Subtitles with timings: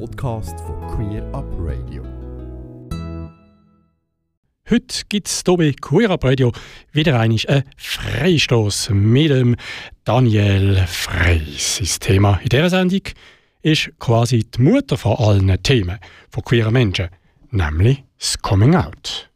[0.00, 2.02] Podcast von Queer Up Radio.
[4.68, 6.50] Heute gibt es hier bei Queer Up Radio
[6.92, 7.38] wieder einen
[7.76, 9.56] Freistoß mit dem
[10.04, 11.78] Daniel Freis.
[11.78, 13.02] Das Thema in dieser Sendung
[13.62, 15.98] ist quasi die Mutter von allen Themen
[16.30, 17.08] von queeren Menschen,
[17.50, 19.30] nämlich das Coming Out.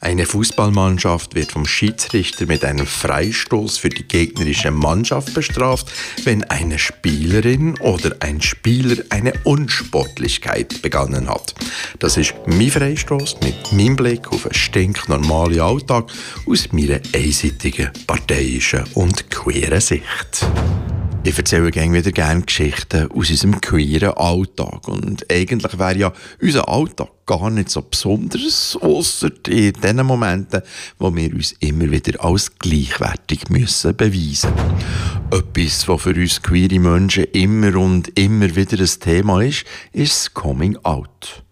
[0.00, 5.88] Eine Fußballmannschaft wird vom Schiedsrichter mit einem Freistoß für die gegnerische Mannschaft bestraft,
[6.24, 11.54] wenn eine Spielerin oder ein Spieler eine Unsportlichkeit begangen hat.
[11.98, 16.10] Das ist mein Freistoß mit meinem Blick auf einen stinknormalen Alltag
[16.46, 20.46] aus meiner einseitigen, parteiischen und queeren Sicht.
[21.28, 24.88] Ich erzähle gerne wieder gerne Geschichten aus unserem queeren Alltag.
[24.88, 30.62] Und eigentlich wäre ja unser Alltag gar nicht so besonders, außer in den Momenten,
[30.98, 34.78] wo wir uns immer wieder als gleichwertig müssen beweisen müssen.
[35.30, 40.32] Etwas, was für uns queere Menschen immer und immer wieder ein Thema ist, ist das
[40.32, 41.44] Coming Out.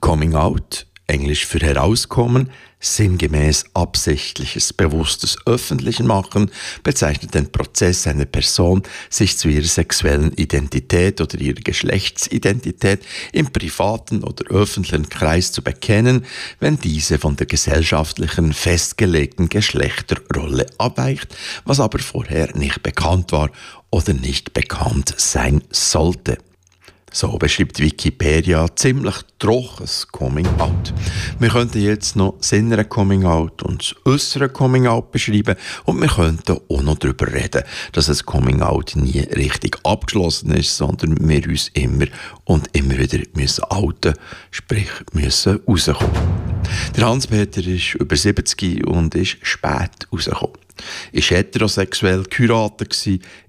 [0.00, 6.50] Coming Out, Englisch für herauskommen, sinngemäß absichtliches, bewusstes Öffentlichen machen
[6.82, 14.22] bezeichnet den Prozess einer Person, sich zu ihrer sexuellen Identität oder ihrer Geschlechtsidentität im privaten
[14.22, 16.26] oder öffentlichen Kreis zu bekennen,
[16.60, 21.34] wenn diese von der gesellschaftlichen festgelegten Geschlechterrolle abweicht,
[21.64, 23.50] was aber vorher nicht bekannt war
[23.90, 26.38] oder nicht bekannt sein sollte.
[27.16, 30.92] So beschreibt Wikipedia ziemlich trockenes Coming Out.
[31.38, 35.56] Wir könnten jetzt noch das innere Coming Out und das äußere Coming Out beschreiben
[35.86, 40.76] und wir könnten auch noch darüber reden, dass das Coming Out nie richtig abgeschlossen ist,
[40.76, 42.04] sondern wir uns immer
[42.44, 44.12] und immer wieder müssen outen,
[44.50, 46.10] sprich müssen rauskommen.
[46.98, 50.65] Der Hans-Peter ist über 70 und ist spät rausgekommen
[51.12, 52.94] ist heterosexuell geheiratet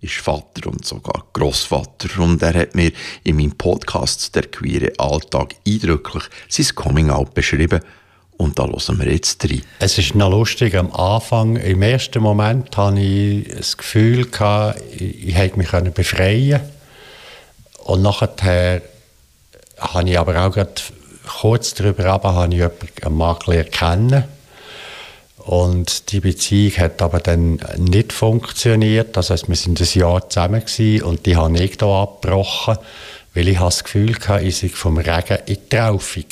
[0.01, 2.91] ist Vater und sogar Großvater und er hat mir
[3.23, 7.81] in meinem Podcast «Der queere Alltag» eindrücklich sein Coming-out beschrieben.
[8.37, 9.63] Und da hören wir jetzt rein.
[9.79, 15.35] Es ist noch lustig, am Anfang, im ersten Moment hatte ich das Gefühl, gehabt, ich,
[15.35, 16.61] hätte mich befreien.
[17.83, 18.81] Und nachher
[19.79, 20.55] habe ich aber auch
[21.27, 23.35] kurz darüber aber habe ich jemanden mal
[23.65, 24.36] kennen
[25.47, 29.15] und die Beziehung hat aber dann nicht funktioniert.
[29.15, 32.77] Das heißt, wir sind ein Jahr zusammen gewesen und die habe ich hier abgebrochen,
[33.33, 36.25] weil ich das Gefühl hatte, ich sei vom Regen in die Traufe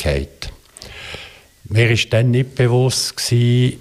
[1.69, 3.79] Mir war dann nicht bewusst, gewesen,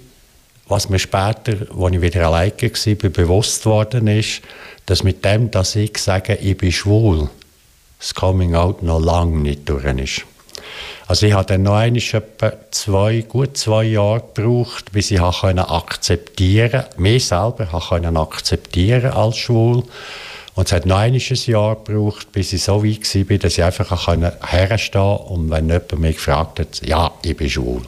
[0.69, 4.41] was mir später, als ich wieder alleine war, bewusst worden ist,
[4.85, 7.29] dass mit dem, dass ich sage, ich bin schwul,
[7.99, 10.25] das Coming Out noch lange nicht durch ist.
[11.07, 16.71] Also ich habe dann noch einmal etwa zwei, gut zwei Jahre gebraucht, bis ich akzeptieren
[16.71, 19.83] konnte, mich selber können akzeptieren als schwul.
[20.55, 24.07] Und es hat noch ein Jahr gebraucht, bis ich so weit war, dass ich einfach
[24.07, 27.81] herstehen konnte und wenn jemand mich gefragt hat, ja, ich bin schwul.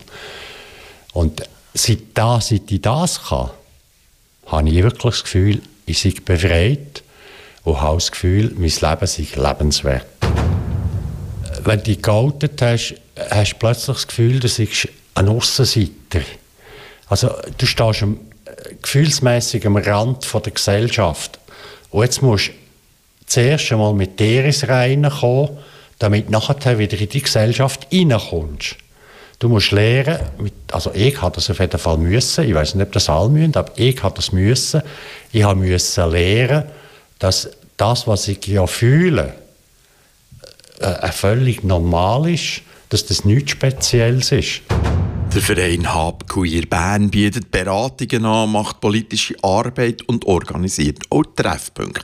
[1.14, 1.42] Und
[1.74, 3.50] seit, da, seit ich das kann,
[4.48, 7.04] habe ich wirklich das Gefühl, ich sei befreit
[7.64, 10.06] und habe das Gefühl, mein Leben sei lebenswert.
[11.68, 12.96] Wenn du geoutet hast,
[13.30, 16.22] hast du plötzlich das Gefühl, du bist ein Aussenseiter.
[17.10, 21.38] Also du stehst am, äh, gefühlsmässig am Rand von der Gesellschaft.
[21.92, 22.54] Und jetzt musst du
[23.26, 25.58] zuerst einmal mit dir ins Reine kommen,
[26.00, 28.78] damit nachher wieder in die Gesellschaft reinkommst.
[29.40, 30.20] Du musst lernen,
[30.72, 33.58] also ich habe das auf jeden Fall müssen, ich weiß nicht, ob das alle müssen,
[33.58, 34.84] aber ich habe das müssen.
[35.34, 36.64] Ich habe lernen,
[37.20, 39.34] dass das, was ich ja fühle,
[40.80, 44.62] äh, völlig normal ist, dass das nichts Spezielles ist.
[45.38, 52.02] Der Verein Hab Queer Bern bietet Beratungen an, macht politische Arbeit und organisiert auch Treffpunkte.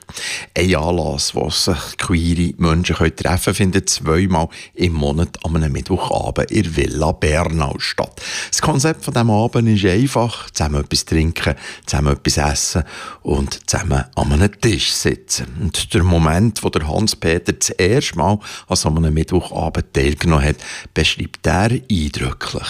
[0.56, 6.76] Ein Anlass, wo sich queere Menschen treffen können, findet zweimal im Monat am Mittwochabend in
[6.76, 8.22] Villa Bernau statt.
[8.52, 11.56] Das Konzept von diesem Abend ist einfach, zusammen etwas trinken,
[11.88, 12.84] zusammen etwas essen
[13.24, 15.48] und zusammen an einem Tisch sitzen.
[15.60, 18.38] Und der Moment, wo der Hans-Peter das erste Mal
[18.68, 20.58] an so einem Mittwochabend teilgenommen hat,
[20.94, 22.70] beschreibt er eindrücklich.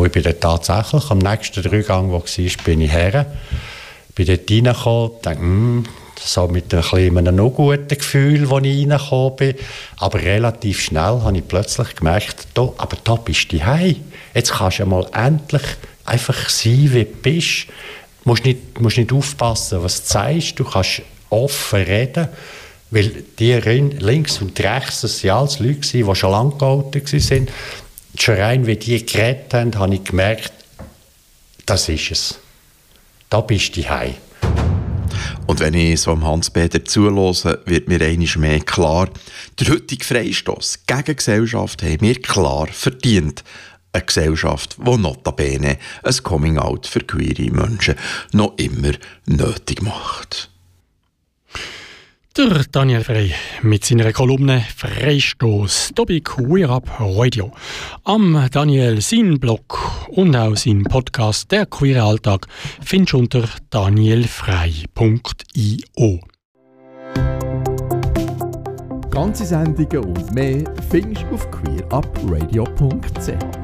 [0.00, 3.26] Und ich bin dann tatsächlich am nächsten Durchgang, der war, bin ich her.
[4.14, 5.84] Bin dort reingekommen, dachte, hm,
[6.18, 9.54] so mit einem, einem noch guten Gefühl, als ich reingekommen bin.
[9.98, 13.96] Aber relativ schnell habe ich plötzlich gemerkt, da, aber da bist du heim.
[14.34, 15.62] Jetzt kannst du mal endlich
[16.06, 17.66] einfach sein, wie du bist.
[18.24, 20.58] Du musst nicht, musst nicht aufpassen, was du sagst.
[20.58, 22.28] Du kannst offen reden.
[22.90, 27.48] Weil die links und rechts, waren alles Leute, die schon lange geoutet waren
[28.16, 30.52] schon rein, wie die geredet haben, habe ich gemerkt,
[31.66, 32.38] das ist es.
[33.28, 34.14] Da bist du heim.
[35.46, 39.08] Und wenn ich so Hans-Peter zulose, wird mir einiges mehr klar,
[39.58, 43.42] der heutige Freistoß gegen Gesellschaft haben wir klar verdient.
[43.92, 47.96] Eine Gesellschaft, die notabene ein Coming-out für queere Menschen
[48.32, 48.92] noch immer
[49.26, 50.49] nötig macht.
[52.36, 57.50] Der Daniel Frey mit seiner Kolumne Freistoß bei Queer Up Radio.
[58.04, 62.46] Am Daniel sein Blog und auch sein Podcast Der Queere Alltag
[62.84, 66.20] findest du unter danielfrei.io.
[69.10, 73.59] Ganze Sendungen und mehr findest du auf queerupradio.ch.